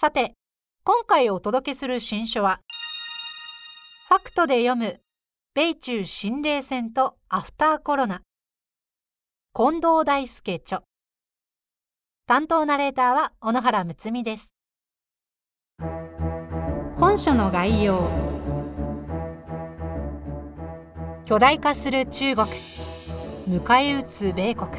[0.00, 0.34] さて
[0.84, 2.60] 今回お届けする新書は
[4.08, 5.00] ファクトで読む
[5.56, 8.22] 米中新冷戦とアフターコロナ。
[9.52, 10.82] 近藤大輔著。
[12.28, 14.52] 担当ナレーターは小野原睦美です。
[16.94, 18.08] 本書の概要。
[21.24, 22.46] 巨大化する中国。
[23.48, 24.70] 迎え撃つ米国。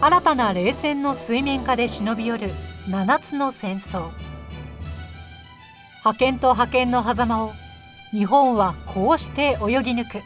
[0.00, 2.50] 新たな冷戦の水面下で忍び寄る
[2.88, 4.10] 7つの戦争。
[6.02, 7.52] 覇権と覇権の狭間を
[8.10, 10.22] 日本はこうして泳ぎ抜く。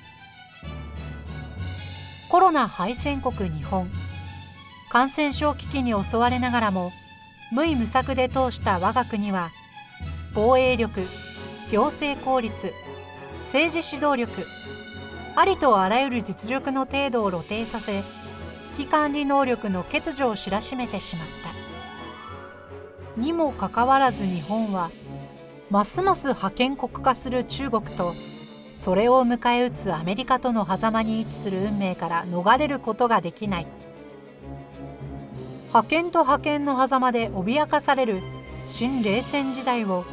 [2.31, 3.91] コロナ敗戦国日本。
[4.89, 6.93] 感染症危機に襲われながらも
[7.53, 9.51] 無為無策で通した我が国は
[10.33, 11.07] 防衛力
[11.71, 12.73] 行政効率
[13.43, 14.47] 政治指導力
[15.35, 18.03] ありとあらゆる実力の程度を露呈させ
[18.77, 21.46] 危機管理能力の欠如を知らしめてしまった。
[23.17, 24.91] にもかかわらず日本は
[25.71, 28.15] ますます覇権国化する中国と
[28.73, 33.67] それを迎え撃つアメリカとの狭間に位置する運命から逃れることができない。
[35.73, 38.21] 覇権と覇権の狭間で脅かされる
[38.67, 40.05] 新冷戦時代を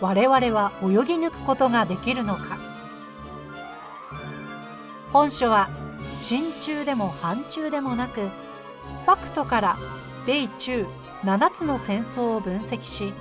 [0.00, 2.58] 我々は泳ぎ抜くことができるのか。
[5.12, 5.70] 本書は
[6.16, 9.78] 親中でも反中でもなくファクトから
[10.26, 10.86] 米中
[11.24, 13.12] 7つの戦争を分析し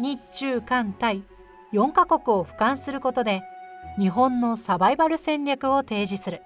[0.00, 1.22] 日中韓対
[1.72, 3.42] 4カ国を俯瞰することで
[3.98, 6.42] 日本のサバイバル戦略を提示する。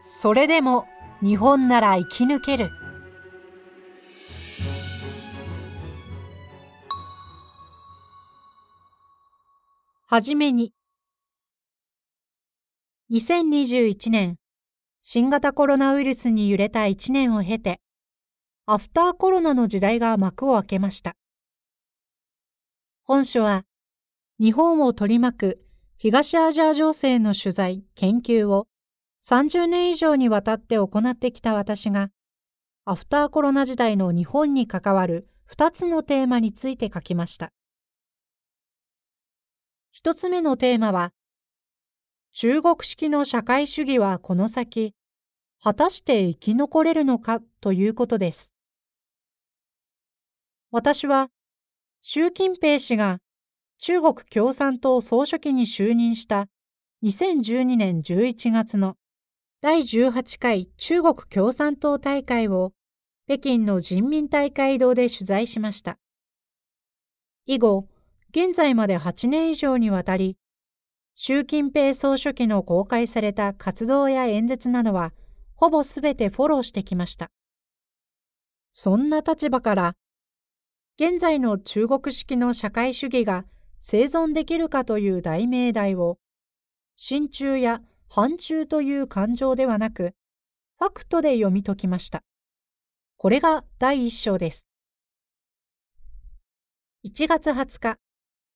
[0.00, 0.86] それでも
[1.20, 2.70] 日本なら生き抜ける。
[10.08, 10.72] はじめに
[13.10, 14.36] 2021年
[15.02, 17.80] 新型コロナウイルスに揺れた1年を経て
[18.68, 21.14] アフターコロナの時代が幕を開けました
[23.04, 23.62] 本書は
[24.40, 25.64] 日本を取り巻く
[25.96, 28.66] 東アジア情勢の取材、研究を
[29.24, 32.10] 30年以上にわたって行ってきた私が
[32.84, 37.52] アフターコロナ時代の日本に関わる2つのテーマについて書きました。
[40.04, 41.12] 1つ目のテーマは
[42.32, 44.92] 中国式の社会主義はこの先
[45.62, 48.55] 果たして生き残れるのかということです。
[50.72, 51.28] 私は
[52.00, 53.18] 習近平氏が
[53.78, 56.48] 中国共産党総書記に就任した
[57.04, 58.96] 2012年11月の
[59.60, 62.72] 第18回中国共産党大会を
[63.28, 65.98] 北京の人民大会堂で取材しました。
[67.46, 67.88] 以後、
[68.30, 70.36] 現在まで8年以上にわたり、
[71.14, 75.12] 習近平総書記の公開された活動や演説などは、
[75.54, 77.30] ほぼすべてフォローしてきました。
[78.70, 79.96] そんな立場から、
[80.98, 83.44] 現在の中国式の社会主義が
[83.80, 86.18] 生存できるかという大命題を、
[86.96, 90.14] 親中や反中という感情ではなく、
[90.78, 92.22] ファクトで読み解きました。
[93.18, 94.64] これが第一章です。
[97.04, 97.98] 1月20日、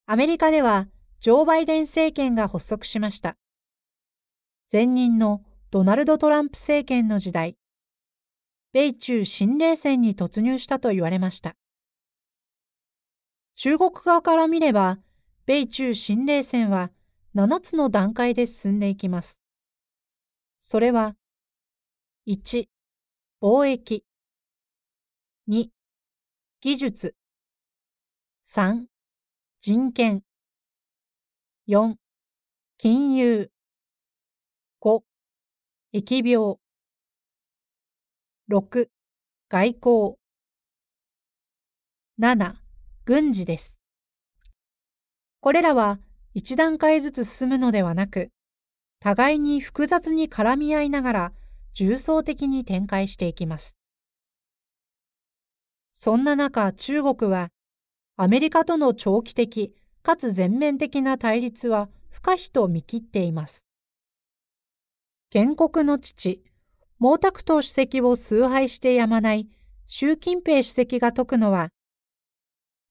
[0.06, 0.88] アメリカでは
[1.20, 3.36] ジョー・バイデン政権が発足しました。
[4.72, 7.58] 前任のドナルド・トランプ政権の時代、
[8.72, 11.54] 米中新冷戦に突入したと言われました。
[13.62, 15.00] 中国側から見れば、
[15.44, 16.90] 米中新冷戦は
[17.34, 19.38] 7つの段階で進んでいきます。
[20.58, 21.14] それは、
[22.26, 22.68] 1、
[23.42, 24.06] 貿易。
[25.46, 25.68] 2、
[26.62, 27.14] 技術。
[28.46, 28.86] 3、
[29.60, 30.22] 人権。
[31.68, 31.96] 4、
[32.78, 33.50] 金融。
[34.80, 35.02] 5、
[35.92, 36.56] 疫病。
[38.48, 38.88] 6、
[39.50, 40.16] 外交。
[42.18, 42.59] 7、
[43.06, 43.80] 軍事です。
[45.40, 45.98] これらは
[46.34, 48.30] 一段階ずつ進むのではなく、
[49.00, 51.32] 互いに複雑に絡み合いながら
[51.72, 53.76] 重層的に展開していきます。
[55.92, 57.48] そんな中、中国は、
[58.16, 63.66] アメリカとの長期的かつ全面的な対立は不可避と見切っています。
[65.30, 66.42] 建国の父、
[67.00, 69.48] 毛沢東主席を崇拝してやまない
[69.86, 71.70] 習近平主席が説くのは、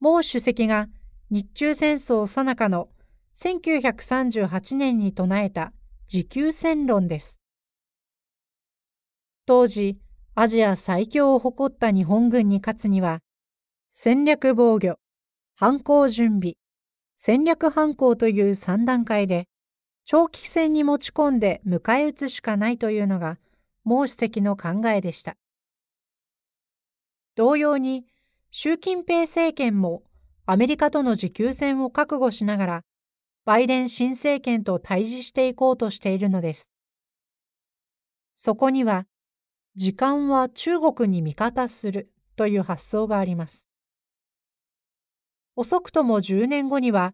[0.01, 0.87] 毛主席が
[1.29, 2.87] 日中戦争最中の
[3.35, 5.73] 1938年に唱えた
[6.07, 7.41] 持久戦論です。
[9.45, 9.99] 当時、
[10.35, 13.19] アジア最強を誇った日本軍に勝つには、
[13.89, 14.95] 戦略防御、
[15.53, 16.53] 反攻準備、
[17.17, 19.49] 戦略反攻という3段階で、
[20.05, 23.37] 長期戦に持ち込んで迎え撃つしかないというのが
[23.83, 25.35] 毛主席の考えでした。
[27.35, 28.05] 同様に、
[28.51, 30.03] 習近平政権も
[30.47, 32.83] アメリカとの持久戦を覚悟しながら、
[33.45, 36.71] バイデン新政権と対峙していこうとしているのです。
[38.33, 39.05] そこには、
[39.75, 43.69] 時間は中国に味方するという発想があります。
[45.55, 47.13] 遅くとも10年後には、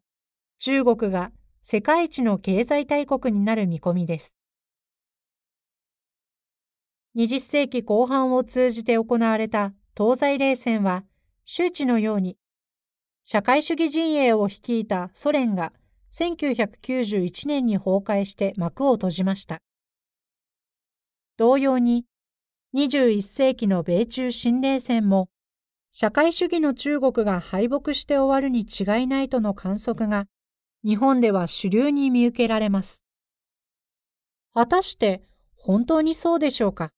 [0.60, 1.32] 中国が
[1.62, 4.34] 世界一の経済大国になる見込みです。
[7.18, 11.04] 20世紀後半を通じて行われた東西冷戦は、
[11.46, 12.38] 周知のように、
[13.24, 15.74] 社会主義陣営を率いたソ連が
[16.12, 19.62] 1991年に崩壊して幕を閉じました。
[21.38, 22.06] 同様に、
[22.74, 25.30] 21世紀の米中新冷戦も
[25.92, 30.26] 社会主義の中国が敗北して終わるに違いないとの観測が
[30.84, 33.04] 日本では主流に見受けられます。
[34.54, 35.22] 果たして
[35.56, 36.92] 本当にそうでしょうか？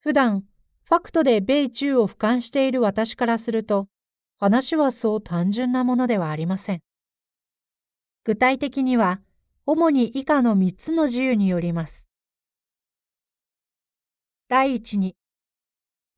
[0.00, 0.44] 普段、
[0.92, 3.88] ファクトで米中を俯瞰している私からすると、
[4.38, 6.80] 話はそう単純なものではありません。
[8.24, 9.22] 具体的には、
[9.64, 12.10] 主に以下の3つの自由によります。
[14.50, 15.16] 第一に、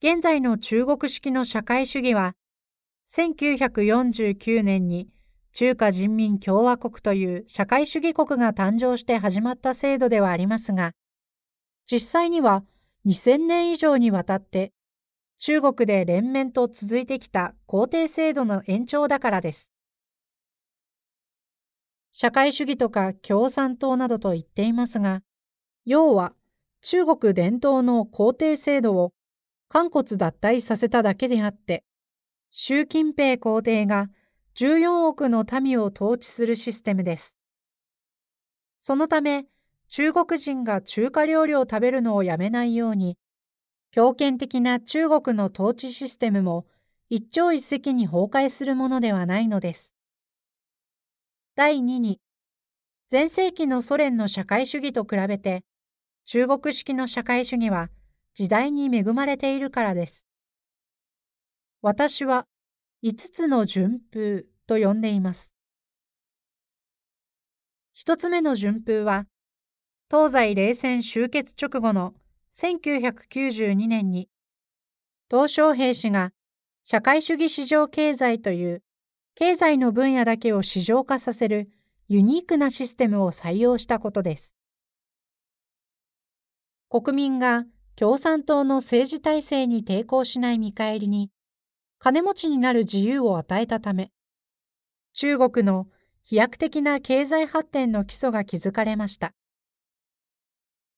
[0.03, 2.35] 現在の中国式の社会主義は、
[3.09, 5.09] 1949年に
[5.53, 10.94] 中華人民共和国という社会主義国が誕生して始まった制度ではありますが、
[11.88, 12.65] 実際には
[13.06, 14.73] 2000年以上にわたって
[15.39, 19.71] 中国で連綿と続いてきた皇帝制度の延長だからです。
[22.12, 25.23] 社会主義とか共産党などと言っていますが、
[25.85, 26.33] 要は
[26.81, 29.12] 中国伝統の皇帝制度を
[29.71, 31.85] 肝骨脱退させただけであって、
[32.50, 34.09] 習近平皇帝が
[34.57, 37.37] 14億の民を統治するシステムです。
[38.79, 39.47] そのため、
[39.89, 43.17] 中国人が中華料理を食べるのをやめないように、
[43.91, 46.67] 強権的な中国の統治システムも
[47.11, 49.95] 一朝一夕に崩壊するものではないのです。
[51.55, 52.21] 第2に、
[53.13, 55.63] 前世紀のソ連の社会主義と比べて、
[56.25, 57.91] 中国式の社会主義は
[58.35, 60.25] 時代に恵まれているからです。
[61.83, 62.47] 私は
[63.05, 65.55] 5つの順風と呼んでいます。
[67.93, 69.27] 一つ目の順風は、
[70.16, 72.14] 東西冷戦終結直後の
[72.52, 74.28] 1992年に、
[75.28, 76.31] 鄧小平氏が
[76.84, 78.84] 社会主義市場経済という
[79.34, 81.69] 経済の分野だけを市場化させる
[82.06, 84.55] ユニークなシステムを採用したことです。
[86.88, 87.64] 国民が
[87.96, 91.32] 共産党の政治体制に抵抗しない見返りに、
[91.99, 94.12] 金持ちになる自由を与えたため、
[95.12, 95.88] 中国の
[96.22, 99.34] 飛躍的な経済発展の基礎が築かれました。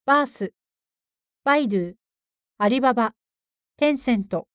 [0.07, 0.53] バース、
[1.43, 1.95] バイドゥ、
[2.59, 3.13] アリババ、
[3.77, 4.47] テンセント、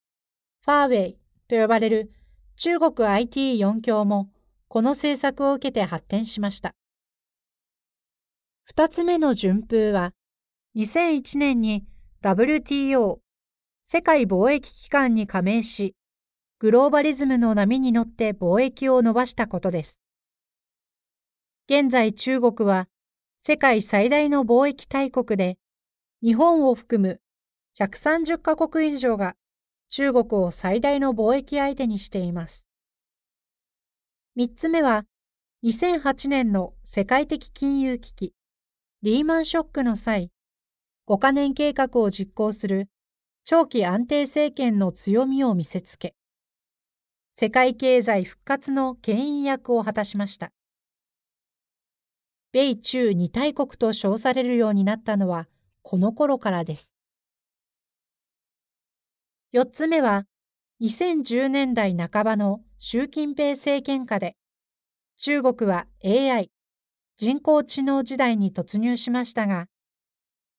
[0.63, 1.17] ファーウェイ
[1.49, 2.13] と呼ばれる
[2.55, 4.29] 中国 IT4 強も
[4.69, 6.73] この政策を受けて発展しました。
[8.63, 10.13] 二つ目の順風は、
[10.77, 11.85] 2001年に
[12.23, 13.17] WTO
[13.83, 15.97] 世界貿易機関に加盟し、
[16.59, 19.99] グローバリズムの波に乗って貿易を伸ばしたことです。
[21.67, 22.87] 現在中国は
[23.43, 25.57] 世界最大の貿易大国で、
[26.21, 27.19] 日本を含む
[27.75, 29.35] 130カ国以上が
[29.89, 32.67] 中国を最大の貿易相手にしています。
[34.35, 35.05] 三つ目は、
[35.63, 38.35] 2008年の世界的金融危機、
[39.01, 40.29] リーマンショックの際、
[41.07, 42.89] 5カ年計画を実行する
[43.43, 46.13] 長期安定政権の強みを見せつけ、
[47.33, 50.51] 世界経済復活の牽引役を果たしました。
[52.53, 55.47] 米中二大国と称されるようになったのは
[55.83, 56.93] この頃からです。
[59.53, 60.25] 4つ目は、
[60.81, 64.35] 2010年代半ばの習近平政権下で、
[65.17, 66.51] 中国は AI、
[67.17, 69.67] 人工知能時代に突入しましたが、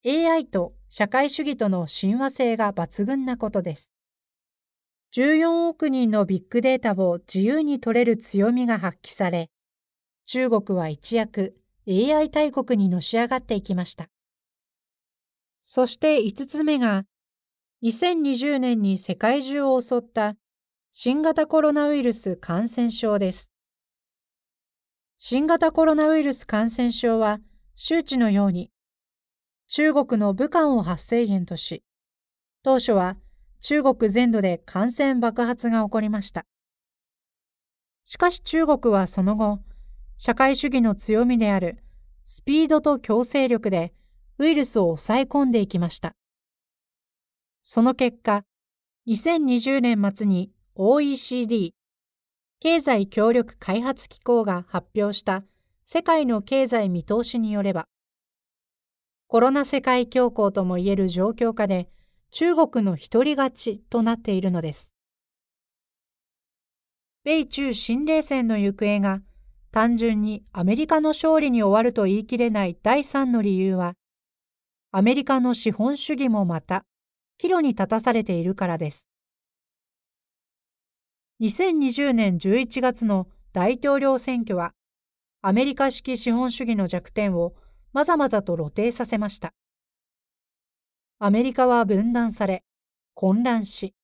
[0.05, 3.91] AI と社会主義との親和性が抜群なことです。
[5.15, 9.49] 14億人のビッグデータを自由に取れる強みが発揮され、
[10.25, 11.55] 中国は一躍
[11.87, 14.09] AI 大国にのし上がっていきました。
[15.61, 17.05] そして5つ目が、
[17.83, 20.35] 2020年に世界中を襲った
[20.91, 23.51] 新型コロナウイルス感染症です。
[25.17, 27.39] 新型コロナウイルス感染症は
[27.75, 28.71] 周知のように
[29.67, 31.83] 中国の武漢を発生源とし、
[32.61, 33.17] 当初は
[33.61, 36.45] 中国全土で感染爆発が起こりました。
[38.05, 39.59] しかし中国はその後、
[40.25, 41.79] 社会主義の強みである
[42.23, 43.93] スピードと強制力で
[44.37, 46.15] ウイルスを抑え込んでいきました。
[47.61, 48.45] その結果、
[49.05, 51.75] 2020年末に OECD
[52.61, 55.43] 経済協力開発機構が発表した
[55.85, 57.89] 世界の経済見通しによれば、
[59.27, 61.89] コロナ世界恐慌ともいえる状況下で
[62.31, 64.93] 中国の独り勝ちとなっているのです。
[67.25, 69.19] 米中新冷戦の行方が
[69.73, 73.95] 単純にアメリカの勝利に終わると言い切れない第三の理由は、
[74.91, 76.85] アメリカの資本主義もまた
[77.39, 79.07] 岐路に立たされているからです。
[81.41, 84.73] 2020年11月の大統領選挙は、
[85.41, 87.55] アメリカ式資本主義の弱点を
[87.93, 89.55] まざまざと露呈させました。
[91.17, 92.63] アメリカは分断され、
[93.15, 93.95] 混乱し、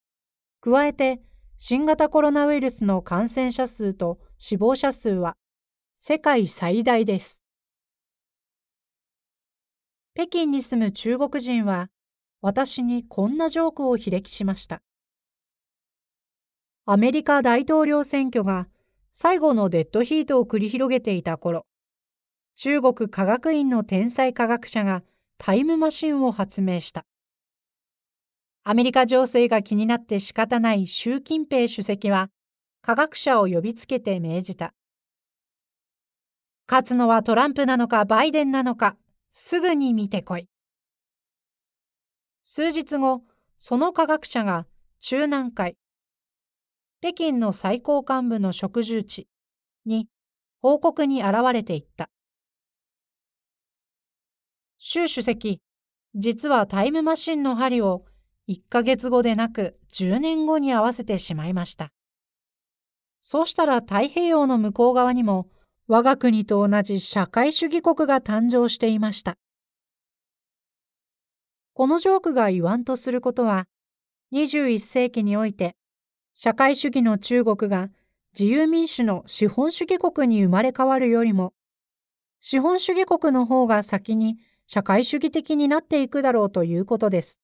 [0.61, 1.21] 加えて
[1.57, 5.35] 新型コロナウイルスの感染者数と死亡者数は
[6.01, 7.41] 世界最大です。
[10.15, 11.89] 北京に住む中国人は
[12.41, 14.81] 私にこんなジョークを披歴しました。
[16.85, 18.69] アメリカ大統領選挙が
[19.11, 21.65] 最後のデッドヒートを繰り広げていた頃、
[22.55, 25.03] 中国科学院の天才科学者が
[25.37, 27.05] タイムマシンを発明した。
[28.63, 32.29] アメリカ情勢が気になって仕方ない習近平主席は
[32.81, 34.73] 科学者を呼びつけて命じた。
[36.69, 38.95] 勝つのはトランプなのかバイデンなのか、
[39.31, 40.47] すぐに見てこい。
[42.43, 43.23] 数日後、
[43.57, 44.67] その科学者が
[45.01, 45.77] 中南海、
[47.01, 49.27] 北京の最高幹部の植樹地
[49.87, 50.09] に
[50.61, 52.11] 報告に現れていった。
[54.77, 55.63] 習主席、
[56.13, 58.05] 実はタイムマシンの針を
[58.47, 61.91] 1ヶ月後でなく10年後に合わせてしまいました。
[63.21, 65.47] そうしたら太平洋の向こう側にも
[65.91, 69.39] 我が国と同じ社会主義国が誕生していました。
[71.73, 73.65] このジョークが言わんとすることは、
[74.31, 75.75] 21世紀において、
[76.35, 77.89] 社会主義の中国が
[78.39, 81.53] 自由民主の資本主義国に生まれ変わるよりも、
[82.39, 87.39] 資本主義国の方が先に社会主義的になっていくだろうということです。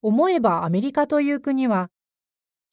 [0.00, 1.90] 思えばアメリカという国は、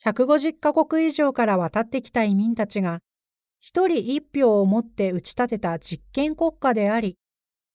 [0.06, 3.02] 150カ国以上から渡ってきた移民たちが、
[3.68, 7.18] 一人一票を持って打ち立てた実験国家であり、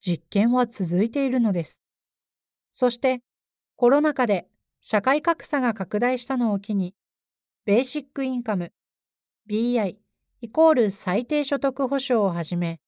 [0.01, 1.83] 実験は続いているのです。
[2.71, 3.21] そして
[3.77, 4.49] コロナ禍で
[4.81, 6.95] 社会格差が拡大したのを機に、
[7.67, 8.73] ベーシックインカム、
[9.51, 9.97] BI
[10.41, 12.81] イコール最低所得保障をはじめ、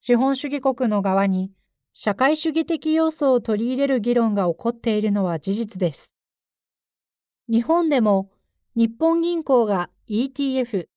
[0.00, 1.50] 資本主義国の側に
[1.94, 6.12] 社会主義的要素を取り入れる議論が起こっているのは事実です。
[7.48, 8.30] 日本でも
[8.76, 10.88] 日本銀行が ETF、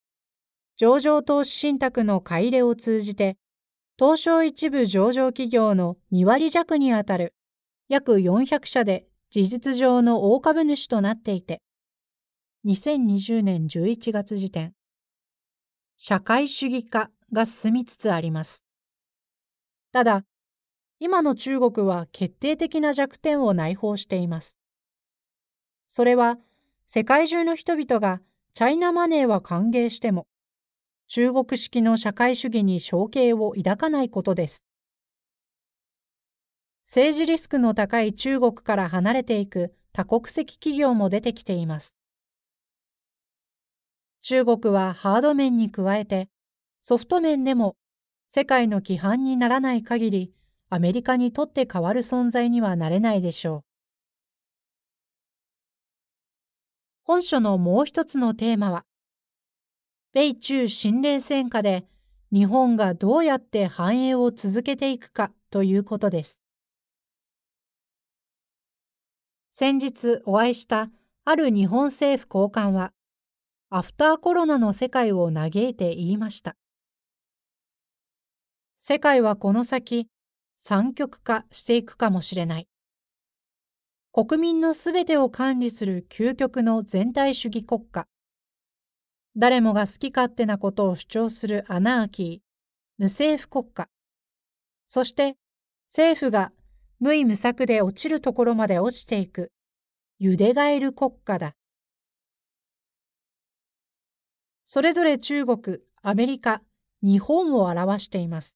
[0.77, 3.37] 上場投資信託の買い入れを通じて、
[3.97, 7.33] 東証一部上場企業の2割弱にあたる
[7.89, 11.63] 約400社で事実上の大株主となっていて、
[12.65, 14.73] 2020年11月時点、
[15.97, 18.63] 社会主義化が進みつつあります。
[19.91, 20.25] ただ、
[20.99, 24.57] 今の中国は決定的な弱点を内包しています。
[25.87, 26.37] それは、
[26.85, 28.21] 世界中の人々が
[28.53, 30.27] チャイナマネーは歓迎しても、
[31.09, 34.65] 中国式の社会主義に承継を抱かないことです。
[36.83, 41.95] 政治リスクの高い中国から離れていく多国籍企業も出てきています。
[44.21, 46.29] 中国はハード面に加えて、
[46.81, 47.77] ソフト面でも
[48.27, 50.33] 世界の規範にならない限り、
[50.69, 53.63] アメリカにとって変わる存在にはなれないでしょう。
[57.03, 58.83] 本書のもう一つのテーマは、
[60.19, 61.85] 米中新冷戦下で
[62.33, 66.41] 日本がどうやって繁栄を続けていくかということです。
[69.51, 70.89] 先日お会いした
[71.23, 72.93] ある日本政府高官は、
[73.69, 76.55] アフターコロナの世界を嘆いて言いました。
[78.75, 80.07] 世界はこの先、
[80.55, 82.67] 三極化していくかもしれない。
[84.11, 88.07] 国民のすべてを管理する究極の全体主義国家。
[89.39, 92.47] 誰もが好き勝手なことを主張するアナーキー、
[92.97, 93.87] 無政府国家。
[94.87, 95.37] そして
[95.87, 96.51] 政府が
[96.99, 99.51] 無為無策で落ちるところまで落ちていく
[100.17, 101.53] ユデガエル国家だ。
[104.65, 106.63] それぞれ中国、アメリカ、
[107.03, 108.55] 日本を表しています。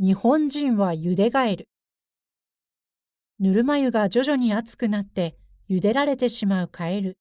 [0.00, 1.68] 日本人はゆでガエル。
[3.38, 5.36] ぬるま湯が徐々に熱くなって
[5.68, 7.18] 茹でられてしまうカエル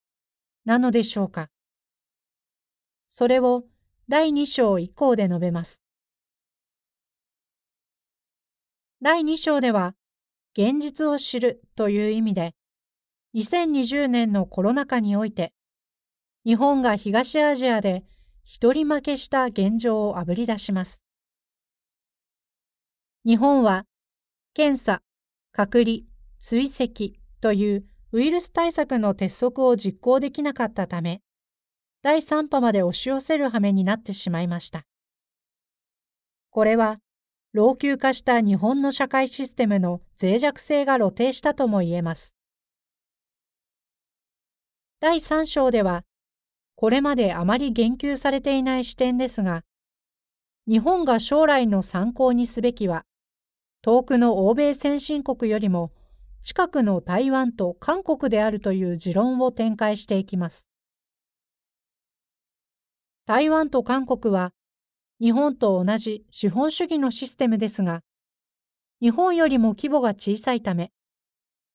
[0.66, 1.52] なのでしょうか。
[3.12, 3.66] それを
[4.08, 5.82] 第2章以降で述べます。
[9.02, 9.96] 第2章では、
[10.54, 12.54] 現実を知るという意味で、
[13.34, 15.54] 2020年のコロナ禍において、
[16.46, 18.06] 日本が東アジアで
[18.44, 21.04] 一人負けした現状をあぶり出します。
[23.26, 23.86] 日本は
[24.54, 25.02] 検査、
[25.52, 26.02] 隔離、
[26.38, 31.22] 追跡というウイルス対策の鉄則を実行できなかったため、
[32.02, 34.86] 第3波まで押し寄せる羽目になってしまいました。
[36.50, 37.00] これは、
[37.52, 42.36] 老朽化した日本の社会システムの脆弱性が露呈したとも言えます。
[45.02, 46.06] 第3章では、
[46.76, 49.66] これまであまり言及されていない視点ですが、
[50.68, 53.04] 日本が将来の参考にすべきは、
[53.82, 55.92] 遠くの欧米先進国よりも
[56.42, 60.69] 近くの台湾と韓国であるという持論を展開していきます。
[63.30, 64.56] 台湾と韓国は
[65.22, 68.02] 日本と同じ資本主義のシステムですが、
[69.02, 70.92] 日本よりも規模が小さいため、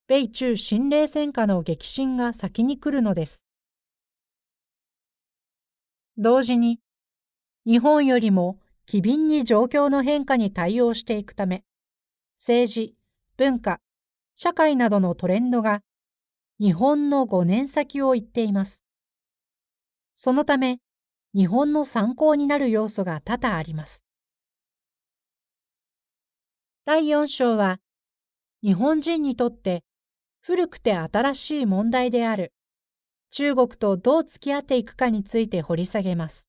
[0.08, 3.44] 米中新冷戦下の激震が先に来るのです。
[6.18, 6.80] 同時に、
[7.64, 11.62] 日本よりも機敏に状況の変化に対応していくため、
[12.36, 12.96] 政治、
[13.36, 13.78] 文化、
[14.34, 15.82] 社会などのトレンドが
[16.58, 18.84] 日本の5年先を言っています。
[20.16, 20.80] そのため、
[21.34, 24.04] 日本の参考になる要素が多々あります。
[26.84, 27.80] 第4章は、
[28.62, 29.82] 日本人にとって
[30.40, 32.52] 古くて新しい問題である
[33.30, 36.46] 中国とどう付き合っていくかについて掘り下げます。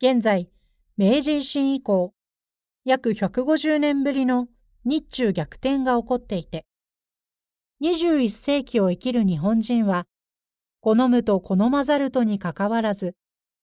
[0.00, 0.48] 現在、
[0.96, 2.14] 明治維新以降、
[2.84, 4.46] 約150年ぶりの
[4.84, 6.66] 日中逆転が起こっていて、
[7.82, 10.06] 21世紀を生きる日本人は、
[10.80, 13.16] 好むと好まざるとにかかわらず、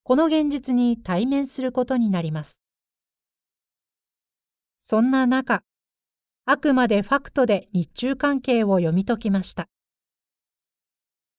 [0.04, 2.62] この現実に対面することになります。
[4.78, 5.64] そんな中、
[6.46, 9.70] あくまでファクトで日中関係を読み解きました。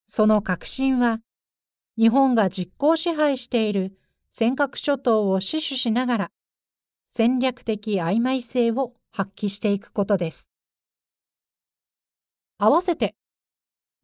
[0.07, 1.21] その確信は、
[1.99, 3.99] 日本が実効支配している
[4.31, 6.31] 尖閣諸島を死守しながら、
[7.07, 10.49] 戦略的曖昧性を発揮していくことです。
[12.59, 13.15] 合わせて、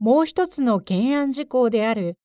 [0.00, 2.16] もう一つの懸案事項である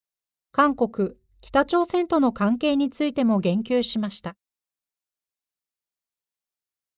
[0.54, 4.38] 韓国、北朝鮮との関係についても言及しました。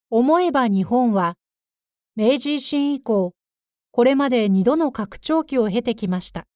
[0.08, 1.34] 思えば日本は、
[2.14, 3.34] 明治維新以降、
[3.90, 6.46] これまで2度の拡張期を経てきました。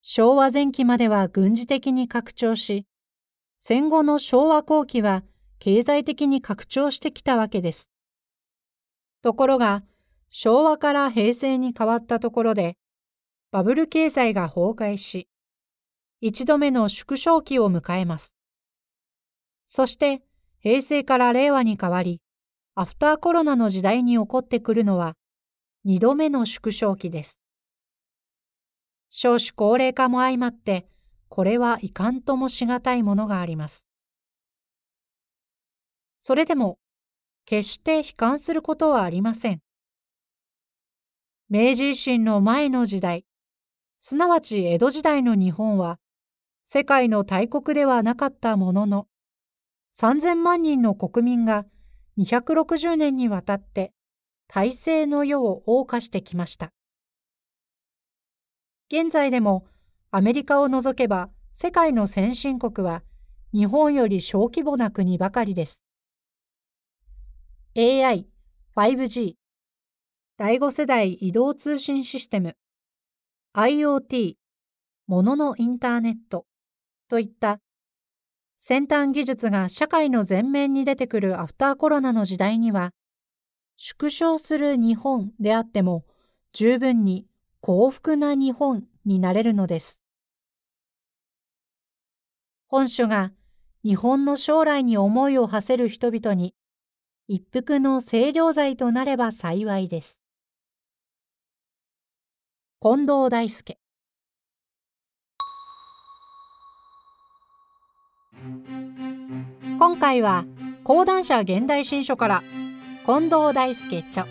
[0.00, 2.86] 昭和前期までは軍事的に拡張し、
[3.58, 5.24] 戦後の昭和後期は
[5.58, 7.90] 経済的に拡張してきたわけです。
[9.20, 9.84] ところが、
[10.30, 12.76] 昭和から平成に変わったところで、
[13.50, 15.28] バブル経済が崩壊し、
[16.20, 18.34] 一度目の縮小期を迎えます。
[19.64, 20.22] そして、
[20.60, 22.20] 平成から令和に変わり、
[22.74, 25.14] アフターコロナの時代に起こってくるのは、
[25.84, 27.40] 二度目の縮小期です。
[29.10, 30.88] 少子高齢化も相まって、
[31.28, 33.86] これはいかんともしがたいものがあります。
[36.20, 36.78] それでも、
[37.44, 39.62] 決して悲観することはありません。
[41.50, 43.24] 明治維新の前の時代、
[43.98, 45.98] すなわち江戸時代の日本は、
[46.66, 49.06] 世界の大国ではなかったものの、
[49.94, 51.64] 3000万人の国民が
[52.18, 53.94] 260年にわたって
[54.46, 56.70] 体制の世を謳歌してきました。
[58.92, 59.66] 現在でも
[60.10, 63.02] アメリカを除けば世界の先進国は
[63.54, 65.80] 日本より小規模な国ばかりです。
[67.74, 68.26] AI、
[68.76, 69.36] 5G、
[70.40, 72.56] 第5世代移動通信システム、
[73.56, 74.34] IoT、
[75.08, 76.46] もののインターネット
[77.08, 77.58] といった
[78.54, 82.92] 先端技術が社会の前面に出てくるアフターコロナの時代には、
[83.76, 86.04] 縮小する日本であっても
[86.52, 87.26] 十分に
[87.60, 90.00] 幸福な日本になれるのです。
[92.68, 93.32] 本書が
[93.82, 96.54] 日本の将来に思いを馳せる人々に
[97.26, 100.20] 一服の清涼剤となれば幸いです。
[102.80, 103.76] 近藤大輔
[109.80, 110.44] 今回は
[110.84, 112.44] 講談社現代新書から
[113.04, 114.30] 近藤大輔著フ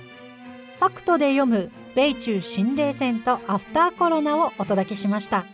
[0.80, 5.46] ァクトで読む米中新冷戦とアフターコロナをお届けしました。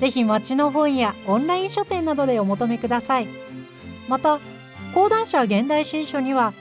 [0.00, 3.28] ぜひ町の本やオンライン書店などでお求めください。
[4.08, 4.40] また、
[4.92, 6.52] 講談社現代新書には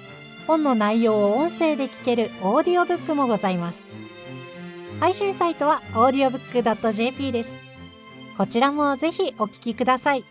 [0.45, 3.84] 本の内容を音声で聞けるオーディオブックもございます。
[4.99, 7.53] 配信サイトは audiobook.jp です。
[8.37, 10.23] こちらもぜひお聞きください。